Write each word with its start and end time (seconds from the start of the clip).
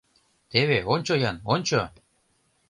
—Теве 0.51 0.79
ончо-ян, 0.93 1.37
ончо!.. 1.53 1.81